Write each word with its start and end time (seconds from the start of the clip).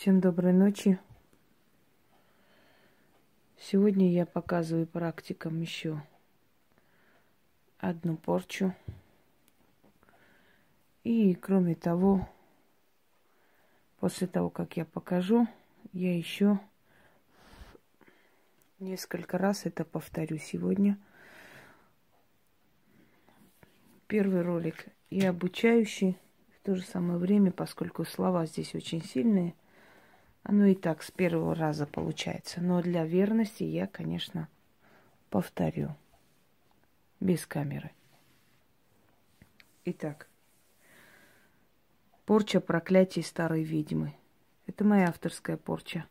Всем 0.00 0.18
доброй 0.22 0.54
ночи. 0.54 0.98
Сегодня 3.58 4.10
я 4.10 4.24
показываю 4.24 4.86
практикам 4.86 5.60
еще 5.60 6.02
одну 7.76 8.16
порчу. 8.16 8.74
И 11.04 11.34
кроме 11.34 11.74
того, 11.74 12.26
после 13.98 14.26
того, 14.26 14.48
как 14.48 14.78
я 14.78 14.86
покажу, 14.86 15.46
я 15.92 16.16
еще 16.16 16.58
несколько 18.78 19.36
раз 19.36 19.66
это 19.66 19.84
повторю 19.84 20.38
сегодня. 20.38 20.98
Первый 24.06 24.40
ролик 24.40 24.86
и 25.10 25.22
обучающий 25.26 26.16
в 26.56 26.64
то 26.64 26.74
же 26.74 26.84
самое 26.84 27.18
время, 27.18 27.52
поскольку 27.52 28.06
слова 28.06 28.46
здесь 28.46 28.74
очень 28.74 29.04
сильные, 29.04 29.54
оно 30.42 30.66
и 30.66 30.74
так 30.74 31.02
с 31.02 31.10
первого 31.10 31.54
раза 31.54 31.86
получается. 31.86 32.60
Но 32.60 32.82
для 32.82 33.04
верности 33.04 33.62
я, 33.62 33.86
конечно, 33.86 34.48
повторю. 35.28 35.94
Без 37.20 37.46
камеры. 37.46 37.90
Итак. 39.84 40.28
Порча 42.24 42.60
проклятий 42.60 43.22
старой 43.22 43.62
ведьмы. 43.62 44.14
Это 44.66 44.84
моя 44.84 45.08
авторская 45.08 45.56
порча. 45.56 46.06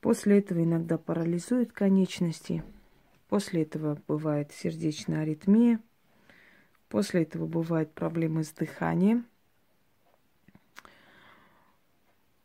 После 0.00 0.38
этого 0.38 0.62
иногда 0.62 0.98
парализует 0.98 1.72
конечности. 1.72 2.62
После 3.28 3.62
этого 3.62 3.98
бывает 4.06 4.52
сердечная 4.52 5.22
аритмия. 5.22 5.80
После 6.88 7.22
этого 7.22 7.46
бывают 7.46 7.92
проблемы 7.92 8.44
с 8.44 8.52
дыханием. 8.52 9.26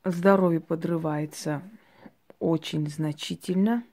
Здоровье 0.05 0.62
подрывается 0.62 1.62
очень 2.39 2.88
значительно 2.88 3.83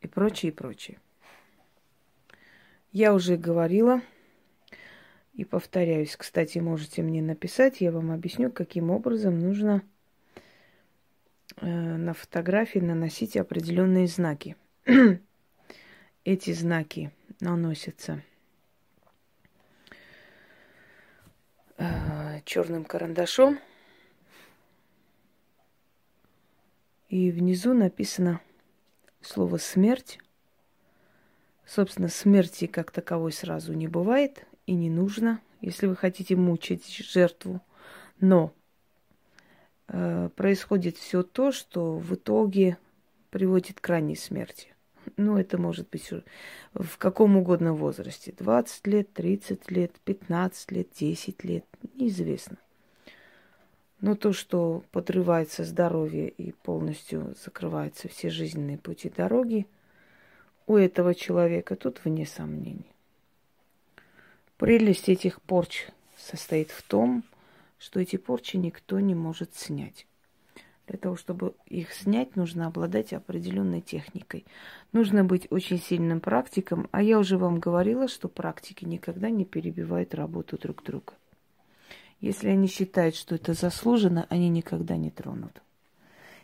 и 0.00 0.06
прочее, 0.06 0.52
и 0.52 0.54
прочее. 0.54 0.98
Я 2.92 3.12
уже 3.12 3.36
говорила 3.36 4.00
и 5.34 5.44
повторяюсь. 5.44 6.16
Кстати, 6.16 6.58
можете 6.58 7.02
мне 7.02 7.20
написать, 7.20 7.82
я 7.82 7.92
вам 7.92 8.10
объясню, 8.10 8.50
каким 8.50 8.90
образом 8.90 9.38
нужно 9.38 9.82
э, 11.56 11.66
на 11.66 12.14
фотографии 12.14 12.78
наносить 12.78 13.36
определенные 13.36 14.06
знаки. 14.06 14.56
Эти 16.24 16.52
знаки 16.52 17.12
наносятся 17.40 18.22
э, 21.76 22.40
черным 22.46 22.86
карандашом. 22.86 23.58
И 27.08 27.30
внизу 27.30 27.72
написано 27.72 28.40
слово 29.20 29.58
смерть 29.58 30.18
Собственно, 31.66 32.08
смерти 32.08 32.66
как 32.66 32.92
таковой 32.92 33.32
сразу 33.32 33.72
не 33.72 33.88
бывает 33.88 34.46
и 34.66 34.74
не 34.74 34.88
нужно, 34.88 35.40
если 35.60 35.88
вы 35.88 35.96
хотите 35.96 36.36
мучить 36.36 36.88
жертву. 36.88 37.60
Но 38.20 38.52
э, 39.88 40.30
происходит 40.36 40.96
все 40.96 41.24
то, 41.24 41.50
что 41.50 41.98
в 41.98 42.14
итоге 42.14 42.78
приводит 43.30 43.80
к 43.80 43.84
крайней 43.84 44.14
смерти. 44.14 44.68
Ну, 45.16 45.36
это 45.36 45.58
может 45.58 45.90
быть 45.90 46.08
в 46.72 46.98
каком 46.98 47.36
угодно 47.36 47.74
возрасте. 47.74 48.32
20 48.38 48.86
лет, 48.86 49.12
30 49.12 49.70
лет, 49.70 49.92
15 50.04 50.70
лет, 50.70 50.88
10 50.96 51.44
лет, 51.44 51.64
неизвестно. 51.94 52.58
Но 54.00 54.14
то, 54.14 54.32
что 54.32 54.82
подрывается 54.92 55.64
здоровье 55.64 56.28
и 56.28 56.52
полностью 56.52 57.34
закрываются 57.42 58.08
все 58.08 58.30
жизненные 58.30 58.78
пути 58.78 59.08
дороги– 59.08 59.66
у 60.66 60.76
этого 60.76 61.14
человека, 61.14 61.76
тут 61.76 62.04
вне 62.04 62.26
сомнений. 62.26 62.92
Прелесть 64.56 65.08
этих 65.08 65.40
порч 65.40 65.86
состоит 66.16 66.70
в 66.70 66.82
том, 66.82 67.22
что 67.78 68.00
эти 68.00 68.16
порчи 68.16 68.56
никто 68.56 68.98
не 68.98 69.14
может 69.14 69.54
снять. 69.54 70.06
Для 70.88 70.98
того, 70.98 71.14
чтобы 71.16 71.54
их 71.66 71.92
снять, 71.92 72.34
нужно 72.34 72.66
обладать 72.66 73.12
определенной 73.12 73.80
техникой. 73.80 74.44
Нужно 74.92 75.24
быть 75.24 75.46
очень 75.50 75.78
сильным 75.78 76.20
практиком, 76.20 76.88
а 76.90 77.00
я 77.02 77.18
уже 77.18 77.38
вам 77.38 77.60
говорила, 77.60 78.08
что 78.08 78.28
практики 78.28 78.84
никогда 78.84 79.30
не 79.30 79.44
перебивают 79.44 80.14
работу 80.14 80.58
друг 80.58 80.82
друга. 80.82 81.12
Если 82.20 82.48
они 82.48 82.66
считают, 82.66 83.14
что 83.14 83.34
это 83.34 83.52
заслуженно, 83.52 84.26
они 84.30 84.48
никогда 84.48 84.96
не 84.96 85.10
тронут. 85.10 85.62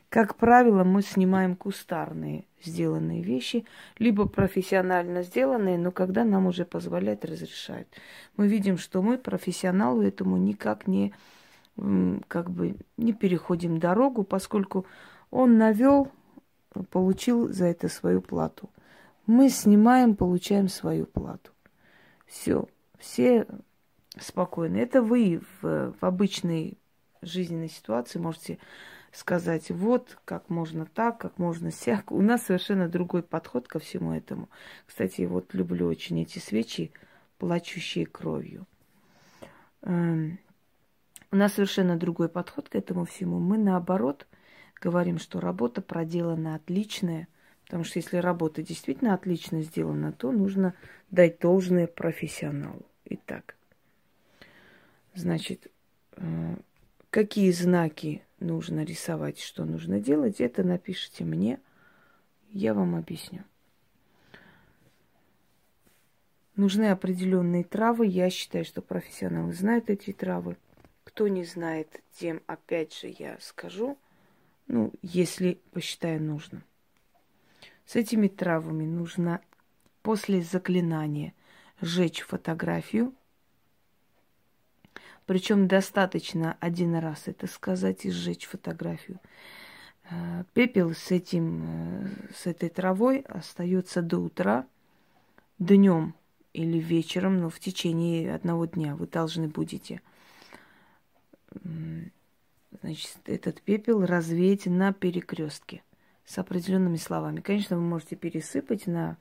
Как 0.08 0.36
правило, 0.36 0.84
мы 0.84 1.02
снимаем 1.02 1.56
кустарные 1.56 2.44
сделанные 2.62 3.22
вещи, 3.22 3.64
либо 3.98 4.26
профессионально 4.26 5.22
сделанные, 5.22 5.78
но 5.78 5.90
когда 5.90 6.24
нам 6.24 6.46
уже 6.46 6.64
позволяет, 6.64 7.24
разрешают. 7.24 7.88
Мы 8.36 8.48
видим, 8.48 8.78
что 8.78 9.02
мы 9.02 9.18
профессионалу 9.18 10.02
этому 10.02 10.36
никак 10.36 10.86
не, 10.86 11.12
как 12.28 12.50
бы, 12.50 12.76
не 12.96 13.12
переходим 13.12 13.78
дорогу, 13.78 14.22
поскольку 14.22 14.86
он 15.30 15.58
навел, 15.58 16.08
получил 16.90 17.52
за 17.52 17.66
это 17.66 17.88
свою 17.88 18.20
плату. 18.20 18.68
Мы 19.26 19.48
снимаем, 19.48 20.16
получаем 20.16 20.68
свою 20.68 21.06
плату. 21.06 21.52
Все, 22.26 22.66
все 22.98 23.46
спокойны. 24.18 24.78
Это 24.78 25.02
вы 25.02 25.40
в, 25.60 25.92
в 25.92 26.04
обычной 26.04 26.78
жизненной 27.22 27.68
ситуации 27.68 28.18
можете 28.18 28.58
сказать, 29.12 29.70
вот, 29.70 30.18
как 30.24 30.48
можно 30.48 30.86
так, 30.86 31.18
как 31.18 31.38
можно 31.38 31.70
сяк. 31.70 32.10
У 32.10 32.22
нас 32.22 32.44
совершенно 32.44 32.88
другой 32.88 33.22
подход 33.22 33.68
ко 33.68 33.78
всему 33.78 34.12
этому. 34.12 34.48
Кстати, 34.86 35.22
вот 35.22 35.54
люблю 35.54 35.86
очень 35.86 36.20
эти 36.20 36.38
свечи, 36.38 36.92
плачущие 37.38 38.06
кровью. 38.06 38.66
Эм, 39.82 40.38
у 41.30 41.36
нас 41.36 41.54
совершенно 41.54 41.96
другой 41.96 42.28
подход 42.28 42.68
к 42.68 42.74
этому 42.74 43.04
всему. 43.04 43.38
Мы 43.38 43.58
наоборот 43.58 44.26
говорим, 44.80 45.18
что 45.18 45.40
работа 45.40 45.82
проделана 45.82 46.54
отличная, 46.54 47.28
потому 47.64 47.84
что 47.84 47.98
если 47.98 48.16
работа 48.16 48.62
действительно 48.62 49.14
отлично 49.14 49.62
сделана, 49.62 50.12
то 50.12 50.32
нужно 50.32 50.74
дать 51.10 51.38
должное 51.38 51.86
профессионалу. 51.86 52.86
Итак, 53.04 53.56
значит, 55.14 55.70
э, 56.16 56.56
какие 57.10 57.50
знаки 57.50 58.22
нужно 58.40 58.84
рисовать, 58.84 59.40
что 59.40 59.64
нужно 59.64 60.00
делать, 60.00 60.40
это 60.40 60.62
напишите 60.62 61.24
мне, 61.24 61.60
я 62.50 62.74
вам 62.74 62.94
объясню. 62.94 63.44
Нужны 66.54 66.90
определенные 66.90 67.64
травы. 67.64 68.06
Я 68.06 68.28
считаю, 68.28 68.64
что 68.64 68.82
профессионалы 68.82 69.54
знают 69.54 69.88
эти 69.88 70.12
травы. 70.12 70.58
Кто 71.04 71.28
не 71.28 71.44
знает, 71.44 72.02
тем 72.12 72.42
опять 72.46 72.94
же 72.94 73.14
я 73.18 73.38
скажу, 73.40 73.98
ну, 74.66 74.92
если 75.00 75.60
посчитаю 75.72 76.22
нужным. 76.22 76.62
С 77.86 77.96
этими 77.96 78.28
травами 78.28 78.84
нужно 78.84 79.40
после 80.02 80.42
заклинания 80.42 81.32
сжечь 81.80 82.20
фотографию 82.20 83.14
причем 85.26 85.68
достаточно 85.68 86.56
один 86.60 86.94
раз 86.96 87.22
это 87.26 87.46
сказать 87.46 88.04
и 88.04 88.10
сжечь 88.10 88.46
фотографию. 88.46 89.20
Э, 90.10 90.44
пепел 90.52 90.94
с 90.94 91.10
этим, 91.10 91.64
э, 91.64 92.08
с 92.34 92.46
этой 92.46 92.68
травой 92.68 93.20
остается 93.20 94.02
до 94.02 94.18
утра, 94.18 94.66
днем 95.58 96.14
или 96.52 96.78
вечером, 96.78 97.38
но 97.40 97.50
в 97.50 97.60
течение 97.60 98.34
одного 98.34 98.66
дня 98.66 98.96
вы 98.96 99.06
должны 99.06 99.48
будете 99.48 100.02
значит, 102.80 103.18
этот 103.26 103.60
пепел 103.60 104.04
развеять 104.04 104.66
на 104.66 104.92
перекрестке 104.92 105.82
с 106.24 106.38
определенными 106.38 106.96
словами. 106.96 107.40
Конечно, 107.40 107.76
вы 107.76 107.82
можете 107.82 108.16
пересыпать 108.16 108.86
на, 108.86 109.18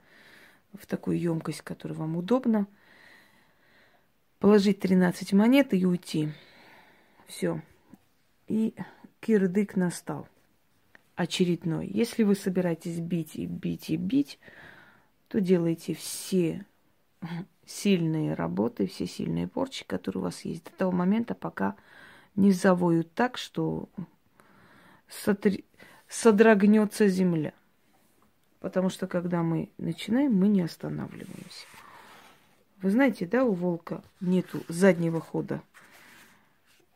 в 0.74 0.86
такую 0.88 1.19
емкость, 1.19 1.62
которая 1.62 1.97
вам 1.97 2.18
удобна– 2.18 2.68
положить 4.42 4.80
13 4.80 5.34
монет 5.34 5.74
и 5.74 5.86
уйти. 5.86 6.30
Все. 7.28 7.62
И 8.48 8.74
кирдык 9.22 9.78
настал. 9.78 10.28
Очередной. 11.16 11.88
Если 11.88 12.24
вы 12.24 12.36
собираетесь 12.36 13.00
бить 13.00 13.36
и 13.36 13.46
бить 13.46 13.92
и 13.92 13.96
бить, 13.96 14.40
то 15.28 15.40
делайте 15.40 15.94
все 15.94 16.66
сильные 17.68 18.34
работы, 18.34 18.88
все 18.88 19.06
сильные 19.06 19.48
порчи, 19.48 19.86
которые 19.86 20.22
у 20.22 20.24
вас 20.24 20.44
есть, 20.44 20.66
до 20.66 20.72
того 20.72 20.92
момента, 20.92 21.36
пока 21.36 21.76
не 22.36 22.52
завоют 22.52 23.14
так, 23.14 23.38
что 23.38 23.90
сотр... 25.08 25.52
содрогнется 26.08 27.08
земля. 27.08 27.54
Потому 28.60 28.90
что 28.90 29.06
когда 29.06 29.44
мы 29.44 29.70
начинаем, 29.78 30.34
мы 30.34 30.48
не 30.48 30.62
останавливаемся. 30.62 31.68
Вы 32.81 32.89
знаете, 32.89 33.28
да, 33.28 33.45
у 33.45 33.54
волка 33.54 34.04
нету 34.19 34.63
заднего 34.68 35.22
хода. 35.22 35.62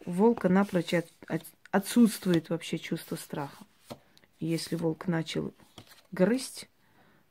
У 0.06 0.12
волка 0.12 0.50
напрочь 0.50 0.96
от, 0.96 1.08
от, 1.28 1.44
отсутствует 1.72 2.50
вообще 2.50 2.80
чувство 2.80 3.16
страха. 3.16 3.66
Если 4.40 4.76
волк 4.76 5.08
начал 5.08 5.54
грызть, 6.12 6.68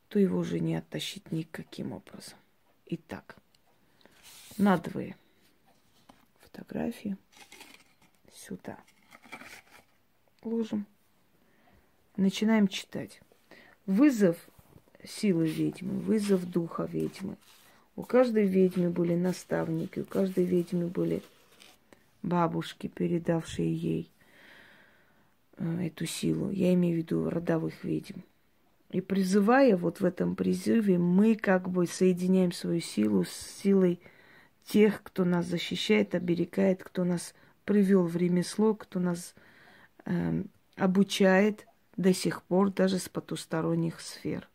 то 0.09 0.21
его 0.21 0.39
уже 0.39 0.61
не 0.61 0.77
оттащить 0.77 1.33
никаким 1.33 1.93
образом. 1.93 2.39
Итак, 2.87 3.37
надвое 4.57 5.17
фотографии 6.41 7.17
сюда 8.33 8.79
ложим. 10.43 10.87
Начинаем 12.17 12.69
читать. 12.69 13.21
Вызов 13.87 14.37
силы 15.05 15.49
ведьмы, 15.49 15.99
вызов 15.99 16.49
духа 16.49 16.85
ведьмы. 16.85 17.37
У 17.97 18.03
каждой 18.03 18.47
ведьмы 18.47 18.91
были 18.91 19.15
наставники, 19.15 20.01
у 20.01 20.05
каждой 20.05 20.45
ведьмы 20.45 20.89
были 20.89 21.23
бабушки, 22.23 22.89
передавшие 22.89 23.73
ей 23.73 24.11
э, 25.59 25.87
эту 25.87 26.07
силу. 26.07 26.51
Я 26.51 26.75
имею 26.75 26.97
в 26.97 26.99
виду 26.99 27.31
родовых 27.31 27.85
ведьм. 27.85 28.21
И 28.91 29.01
призывая 29.01 29.77
вот 29.77 30.01
в 30.01 30.05
этом 30.05 30.35
призыве, 30.35 30.99
мы 30.99 31.37
как 31.37 31.69
бы 31.69 31.87
соединяем 31.87 32.53
свою 32.53 32.81
силу 32.81 33.25
с 33.25 33.31
силой 33.31 34.01
тех, 34.65 35.03
кто 35.03 35.25
нас 35.25 35.47
защищает, 35.47 36.15
оберегает, 36.15 36.83
кто 36.83 37.05
нас 37.05 37.35
привел 37.65 38.07
в 38.07 38.17
ремесло, 38.17 38.75
кто 38.75 38.99
нас 38.99 39.35
э, 40.05 40.43
обучает 40.77 41.67
до 41.97 42.13
сих 42.13 42.43
пор 42.43 42.73
даже 42.73 42.99
с 42.99 43.09
потусторонних 43.09 44.01
сфер. 44.01 44.49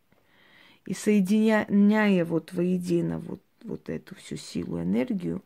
И 0.86 0.94
соединяя 0.94 2.26
вот 2.26 2.54
воедино 2.54 3.20
вот, 3.20 3.42
вот 3.64 3.90
эту 3.90 4.16
всю 4.16 4.38
силу, 4.38 4.81
энергию, 4.81 5.44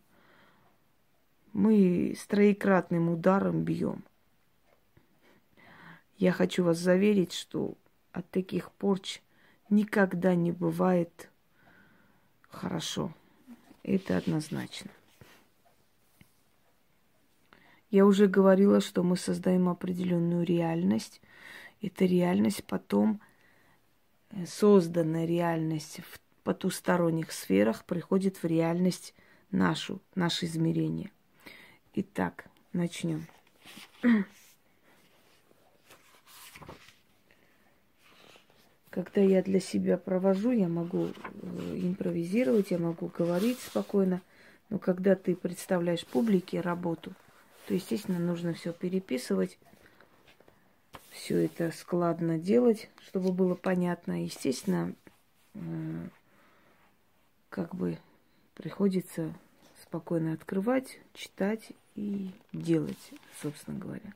мы 1.51 2.15
с 2.17 2.25
троекратным 2.25 3.09
ударом 3.09 3.63
бьем. 3.63 4.03
Я 6.17 6.31
хочу 6.31 6.63
вас 6.63 6.77
заверить, 6.77 7.33
что 7.33 7.75
от 8.11 8.29
таких 8.29 8.71
порч 8.71 9.21
никогда 9.69 10.35
не 10.35 10.51
бывает 10.51 11.29
хорошо. 12.49 13.13
Это 13.83 14.17
однозначно. 14.17 14.89
Я 17.89 18.05
уже 18.05 18.27
говорила, 18.27 18.81
что 18.81 19.03
мы 19.03 19.17
создаем 19.17 19.69
определенную 19.69 20.45
реальность. 20.45 21.21
Эта 21.81 22.05
реальность 22.05 22.63
потом, 22.63 23.21
созданная 24.47 25.25
реальность 25.25 25.99
в 26.09 26.19
потусторонних 26.43 27.31
сферах, 27.31 27.85
приходит 27.85 28.37
в 28.37 28.45
реальность 28.45 29.13
нашу, 29.51 30.01
наше 30.15 30.45
измерение. 30.45 31.11
Итак, 31.93 32.45
начнем. 32.73 33.25
Когда 38.89 39.21
я 39.21 39.41
для 39.41 39.59
себя 39.59 39.97
провожу, 39.97 40.51
я 40.51 40.67
могу 40.67 41.07
э, 41.07 41.79
импровизировать, 41.81 42.69
я 42.69 42.77
могу 42.77 43.07
говорить 43.07 43.59
спокойно. 43.59 44.21
Но 44.69 44.77
когда 44.77 45.15
ты 45.15 45.35
представляешь 45.35 46.05
публике 46.05 46.61
работу, 46.61 47.13
то, 47.67 47.73
естественно, 47.73 48.19
нужно 48.19 48.53
все 48.53 48.71
переписывать, 48.71 49.57
все 51.13 51.45
это 51.45 51.71
складно 51.71 52.39
делать, 52.39 52.89
чтобы 53.07 53.31
было 53.31 53.55
понятно. 53.55 54.23
Естественно, 54.23 54.93
как 57.49 57.75
бы 57.75 57.97
приходится 58.55 59.33
спокойно 59.81 60.33
открывать, 60.33 60.99
читать 61.13 61.71
и 61.95 62.31
делать, 62.51 63.11
собственно 63.41 63.79
говоря. 63.79 64.13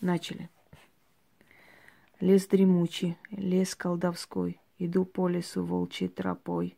Начали. 0.00 0.50
Лес 2.20 2.46
дремучий, 2.46 3.16
лес 3.30 3.74
колдовской, 3.74 4.60
Иду 4.78 5.04
по 5.04 5.28
лесу 5.28 5.64
волчьей 5.64 6.08
тропой. 6.08 6.76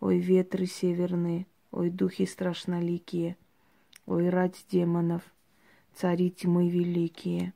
Ой, 0.00 0.18
ветры 0.18 0.66
северные, 0.66 1.46
ой, 1.72 1.90
духи 1.90 2.26
страшноликие, 2.26 3.36
Ой, 4.06 4.28
рать 4.28 4.64
демонов, 4.70 5.22
цари 5.94 6.30
тьмы 6.30 6.68
великие. 6.68 7.54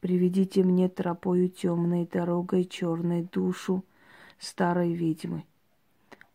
Приведите 0.00 0.64
мне 0.64 0.88
тропою 0.88 1.48
темной, 1.48 2.06
дорогой 2.06 2.64
черной 2.64 3.22
душу 3.22 3.84
старой 4.38 4.92
ведьмы. 4.94 5.44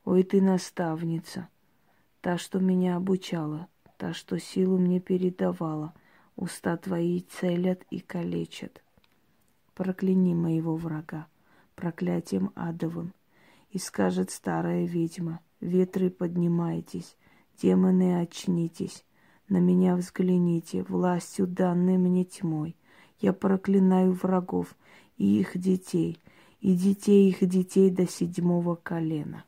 Ой, 0.03 0.23
ты 0.23 0.41
наставница, 0.41 1.49
та, 2.21 2.37
что 2.37 2.59
меня 2.59 2.95
обучала, 2.95 3.67
та, 3.97 4.13
что 4.13 4.39
силу 4.39 4.77
мне 4.77 4.99
передавала— 4.99 5.93
Уста 6.35 6.75
твои 6.75 7.21
целят 7.21 7.85
и 7.89 8.01
калечат. 8.01 8.83
Прокляни 9.73 10.33
моего 10.33 10.75
врага 10.75 11.27
проклятием 11.75 12.51
адовым. 12.55 13.13
И 13.69 13.77
скажет 13.77 14.31
старая 14.31 14.85
ведьма, 14.85 15.39
ветры 15.59 16.09
поднимайтесь, 16.09 17.17
демоны 17.61 18.21
очнитесь, 18.21 19.03
на 19.49 19.57
меня 19.57 19.95
взгляните, 19.95 20.83
властью 20.83 21.47
данной 21.47 21.97
мне 21.97 22.23
тьмой. 22.23 22.75
Я 23.19 23.33
проклинаю 23.33 24.13
врагов 24.13 24.75
и 25.17 25.39
их 25.39 25.57
детей, 25.57 26.19
и 26.59 26.75
детей 26.75 27.29
их 27.29 27.47
детей 27.47 27.89
до 27.89 28.07
седьмого 28.07 28.75
колена. 28.75 29.45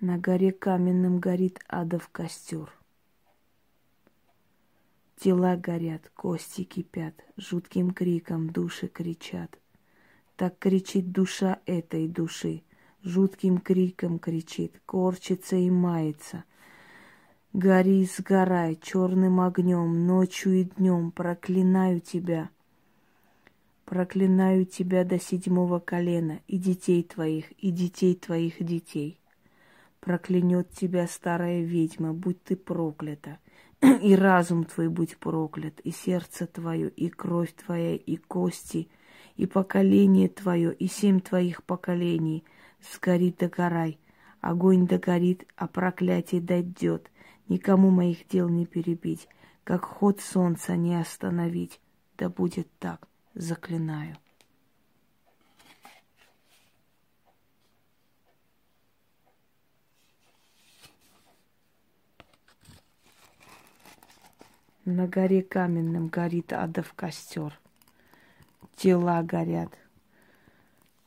На 0.00 0.18
горе 0.18 0.52
каменным 0.52 1.18
горит 1.18 1.60
адов 1.66 2.08
костер. 2.10 2.70
Тела 5.16 5.56
горят, 5.56 6.10
кости 6.14 6.64
кипят, 6.64 7.14
жутким 7.38 7.92
криком 7.92 8.50
души 8.50 8.88
кричат. 8.88 9.58
Так 10.36 10.58
кричит 10.58 11.12
душа 11.12 11.60
этой 11.64 12.08
души, 12.08 12.62
жутким 13.02 13.56
криком 13.56 14.18
кричит, 14.18 14.78
корчится 14.84 15.56
и 15.56 15.70
мается. 15.70 16.44
Гори, 17.54 18.04
сгорай 18.04 18.74
черным 18.82 19.40
огнем, 19.40 20.08
ночью 20.08 20.54
и 20.54 20.64
днем, 20.64 21.12
проклинаю 21.12 22.00
тебя. 22.00 22.50
Проклинаю 23.84 24.66
тебя 24.66 25.04
до 25.04 25.20
седьмого 25.20 25.78
колена, 25.78 26.40
и 26.48 26.58
детей 26.58 27.04
твоих, 27.04 27.52
и 27.52 27.70
детей 27.70 28.16
твоих 28.16 28.60
детей. 28.60 29.20
Проклянет 30.00 30.72
тебя 30.72 31.06
старая 31.06 31.62
ведьма, 31.62 32.12
будь 32.12 32.42
ты 32.42 32.56
проклята. 32.56 33.38
И 34.02 34.16
разум 34.16 34.64
твой 34.64 34.88
будь 34.88 35.16
проклят, 35.18 35.78
и 35.84 35.92
сердце 35.92 36.48
твое, 36.48 36.88
и 36.88 37.08
кровь 37.08 37.52
твоя, 37.52 37.94
и 37.94 38.16
кости, 38.16 38.88
и 39.36 39.46
поколение 39.46 40.28
твое, 40.28 40.74
и 40.74 40.88
семь 40.88 41.20
твоих 41.20 41.62
поколений. 41.62 42.42
Сгорит 42.92 43.36
догорай, 43.36 44.00
огонь 44.40 44.88
догорит, 44.88 45.46
а 45.54 45.68
проклятие 45.68 46.40
дойдет. 46.40 47.12
Никому 47.48 47.90
моих 47.90 48.26
дел 48.28 48.48
не 48.48 48.66
перебить, 48.66 49.28
как 49.64 49.84
ход 49.84 50.20
солнца 50.20 50.76
не 50.76 50.98
остановить. 50.98 51.80
Да 52.16 52.28
будет 52.28 52.68
так, 52.78 53.08
заклинаю. 53.34 54.16
На 64.86 65.08
горе 65.08 65.42
каменном 65.42 66.08
горит 66.08 66.52
адов 66.52 66.92
костер. 66.92 67.58
Тела 68.76 69.22
горят, 69.22 69.72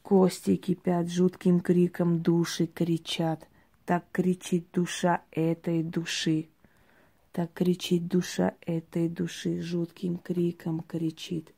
кости 0.02 0.56
кипят, 0.56 1.12
жутким 1.12 1.60
криком 1.60 2.22
души 2.22 2.66
кричат. 2.66 3.48
Так 3.88 4.04
кричит 4.12 4.68
душа 4.74 5.22
этой 5.32 5.82
души. 5.82 6.50
Так 7.32 7.54
кричит 7.54 8.06
душа 8.10 8.52
этой 8.66 9.08
души, 9.08 9.62
жутким 9.62 10.18
криком 10.18 10.82
кричит. 10.82 11.54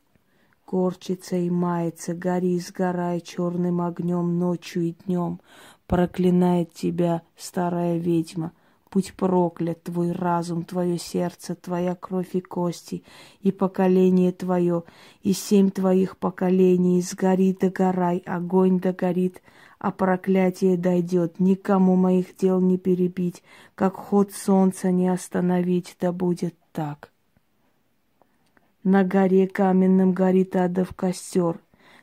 Корчится 0.64 1.38
и 1.38 1.50
мается, 1.50 2.14
гори, 2.14 2.60
сгорай 2.60 3.22
черным 3.22 3.82
огнем 3.82 4.38
ночью 4.38 4.84
и 4.84 4.96
днем. 5.06 5.42
Проклинает 5.88 6.72
тебя 6.72 7.24
старая 7.36 7.98
ведьма, 7.98 8.52
Будь 8.92 9.14
проклят 9.14 9.84
твой 9.84 10.12
разум, 10.12 10.64
твое 10.66 10.98
сердце, 10.98 11.56
твоя 11.56 11.94
кровь 11.94 12.34
и 12.34 12.42
кости, 12.42 13.04
и 13.42 13.52
поколение 13.52 14.32
твое, 14.32 14.84
и 15.22 15.34
семь 15.34 15.70
твоих 15.70 16.18
поколений, 16.18 17.02
сгори 17.02 17.54
догорай, 17.54 18.18
огонь 18.26 18.80
догорит, 18.80 19.44
а 19.80 19.92
проклятие 19.92 20.78
дойдет, 20.78 21.40
никому 21.40 21.96
моих 21.96 22.36
дел 22.36 22.60
не 22.60 22.78
перебить, 22.78 23.42
как 23.76 23.96
ход 23.96 24.34
солнца 24.34 24.92
не 24.92 25.08
остановить, 25.08 25.96
да 26.00 26.12
будет 26.12 26.54
так. 26.74 27.12
На 28.84 29.04
горе 29.04 29.48
каменном 29.48 30.14
горит 30.14 30.56
адов 30.56 30.94
костер, 30.94 31.60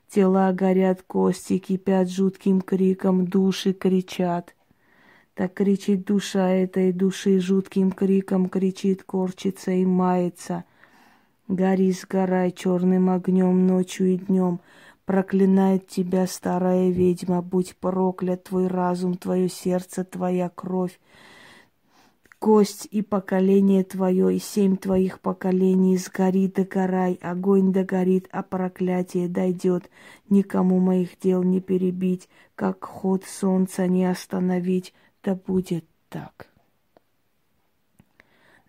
тела 0.09 0.53
горят, 0.53 1.03
кости 1.03 1.59
кипят 1.59 2.11
жутким 2.11 2.63
криком, 2.63 3.27
души 3.27 3.73
кричат. 3.75 4.55
Так 5.35 5.53
кричит 5.53 6.07
душа 6.07 6.49
этой 6.49 6.93
души, 6.93 7.41
жутким 7.41 7.93
криком 7.93 8.49
кричит, 8.49 9.03
корчится 9.03 9.71
и 9.71 9.85
мается. 9.85 10.65
Гори, 11.47 11.93
сгорай 11.93 12.53
черным 12.53 13.11
огнем 13.11 13.67
ночью 13.67 14.15
и 14.15 14.17
днем. 14.17 14.61
Проклинает 15.07 15.87
тебя 15.87 16.27
старая 16.27 16.91
ведьма, 16.91 17.41
будь 17.41 17.75
проклят 17.77 18.45
твой 18.45 18.67
разум, 18.67 19.17
твое 19.17 19.49
сердце, 19.49 20.05
твоя 20.05 20.51
кровь 20.51 20.99
кость 22.39 22.87
и 22.91 23.03
поколение 23.03 23.83
твое, 23.83 24.37
и 24.37 24.39
семь 24.39 24.77
твоих 24.77 25.21
поколений 25.21 25.97
сгори 25.97 26.49
догорай, 26.49 27.19
огонь 27.21 27.73
догорит, 27.73 28.29
а 28.31 28.43
проклятие 28.43 29.29
дойдет, 29.29 29.91
никому 30.29 30.79
моих 30.79 31.19
дел 31.19 31.43
не 31.43 31.61
перебить, 31.61 32.29
как 32.55 32.85
ход 32.85 33.25
солнца 33.25 33.87
не 33.87 34.05
остановить, 34.05 34.95
да 35.25 35.35
будет 35.35 35.85
так. 36.09 36.47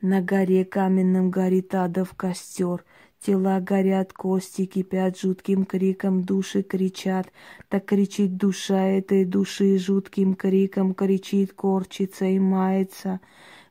На 0.02 0.22
горе 0.22 0.64
каменном 0.64 1.32
горит 1.32 1.74
адов 1.76 2.14
костер, 2.14 2.84
Тела 3.24 3.60
горят, 3.60 4.14
кости 4.14 4.66
кипят, 4.66 5.20
жутким 5.20 5.66
криком 5.66 6.24
души 6.24 6.62
кричат. 6.62 7.32
Так 7.68 7.86
кричит 7.86 8.38
душа 8.38 8.84
этой 9.00 9.26
души, 9.26 9.78
жутким 9.78 10.36
криком 10.36 10.94
кричит, 10.94 11.54
корчится 11.54 12.26
и 12.26 12.40
мается. 12.40 13.20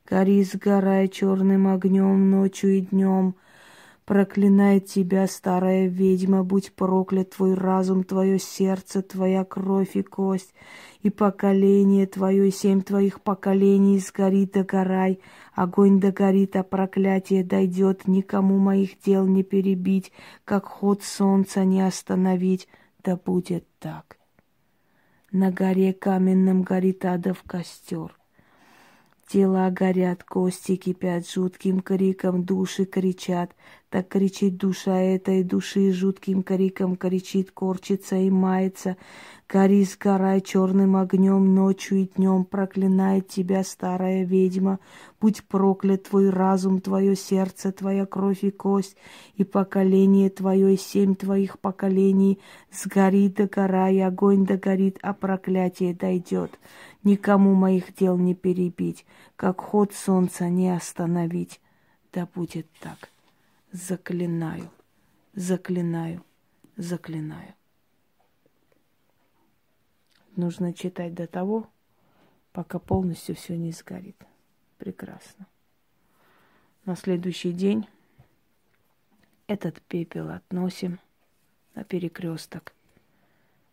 Гори, 0.09 0.43
сгорая 0.43 1.07
черным 1.07 1.67
огнем 1.67 2.29
ночью 2.29 2.77
и 2.77 2.81
днем. 2.81 3.35
Проклинает 4.07 4.85
тебя, 4.85 5.27
старая 5.27 5.87
ведьма, 5.87 6.45
будь 6.45 6.71
проклят 6.71 7.31
твой 7.31 7.55
разум, 7.55 8.05
твое 8.05 8.39
сердце, 8.39 9.01
твоя 9.01 9.43
кровь 9.43 9.97
и 9.97 10.01
кость, 10.01 10.53
и 11.01 11.09
поколение 11.09 12.07
твое, 12.07 12.47
и 12.47 12.51
семь 12.51 12.81
твоих 12.81 13.19
поколений 13.19 13.99
сгорит 13.99 14.53
догорай, 14.53 15.19
огонь 15.53 15.99
догорит, 15.99 16.55
а 16.55 16.63
проклятие 16.63 17.43
дойдет, 17.43 18.07
никому 18.07 18.59
моих 18.59 18.97
дел 19.01 19.27
не 19.27 19.43
перебить, 19.43 20.13
как 20.45 20.67
ход 20.67 21.03
солнца 21.03 21.65
не 21.65 21.85
остановить, 21.85 22.69
да 23.03 23.17
будет 23.17 23.67
так. 23.79 24.15
На 25.33 25.51
горе 25.51 25.91
каменном 25.91 26.61
горит 26.61 27.03
адов 27.03 27.43
костер. 27.43 28.17
Тела 29.27 29.69
горят, 29.71 30.23
кости 30.23 30.77
кипят, 30.77 31.29
жутким 31.29 31.81
криком 31.81 32.45
души 32.45 32.85
кричат. 32.85 33.53
Так 33.89 34.09
кричит 34.09 34.57
душа 34.57 34.97
этой 34.97 35.43
души, 35.43 35.93
жутким 35.93 36.43
криком 36.43 36.97
кричит, 36.97 37.51
корчится 37.51 38.17
и 38.17 38.29
мается. 38.29 38.97
Гори, 39.47 39.85
сгорай 39.85 40.41
черным 40.41 40.97
огнем 40.97 41.55
ночью 41.55 41.99
и 41.99 42.05
днем, 42.05 42.43
проклинает 42.43 43.29
тебя 43.29 43.63
старая 43.63 44.25
ведьма. 44.25 44.79
Будь 45.21 45.41
проклят 45.45 46.03
твой 46.03 46.29
разум, 46.29 46.81
твое 46.81 47.15
сердце, 47.15 47.71
твоя 47.71 48.05
кровь 48.05 48.43
и 48.43 48.51
кость, 48.51 48.97
и 49.35 49.45
поколение 49.45 50.29
твое, 50.29 50.73
и 50.73 50.77
семь 50.77 51.15
твоих 51.15 51.59
поколений. 51.59 52.39
Сгори, 52.71 53.29
догорай, 53.29 54.03
огонь 54.03 54.45
догорит, 54.45 54.99
а 55.01 55.13
проклятие 55.13 55.93
дойдет 55.93 56.59
никому 57.07 57.55
моих 57.55 57.95
дел 57.95 58.17
не 58.17 58.35
перебить, 58.35 59.05
как 59.35 59.61
ход 59.61 59.93
солнца 59.93 60.49
не 60.49 60.69
остановить. 60.69 61.59
Да 62.13 62.27
будет 62.35 62.67
так. 62.79 63.09
Заклинаю, 63.71 64.69
заклинаю, 65.33 66.23
заклинаю. 66.75 67.53
Нужно 70.35 70.73
читать 70.73 71.13
до 71.13 71.27
того, 71.27 71.69
пока 72.51 72.79
полностью 72.79 73.35
все 73.35 73.57
не 73.57 73.71
сгорит. 73.71 74.17
Прекрасно. 74.77 75.47
На 76.85 76.95
следующий 76.95 77.51
день 77.51 77.87
этот 79.47 79.81
пепел 79.81 80.29
относим 80.29 80.99
на 81.75 81.83
перекресток. 81.83 82.73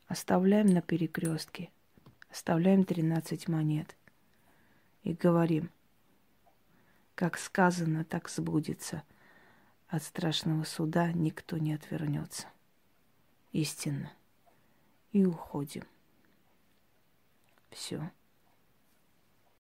Оставляем 0.08 0.66
на 0.66 0.82
перекрестке 0.82 1.70
Оставляем 2.34 2.82
13 2.82 3.46
монет 3.46 3.94
и 5.04 5.12
говорим, 5.12 5.70
как 7.14 7.38
сказано, 7.38 8.04
так 8.04 8.28
сбудется. 8.28 9.04
От 9.88 10.02
страшного 10.02 10.64
суда 10.64 11.12
никто 11.12 11.58
не 11.58 11.72
отвернется. 11.72 12.48
Истинно. 13.52 14.12
И 15.12 15.24
уходим. 15.24 15.84
Все. 17.70 18.10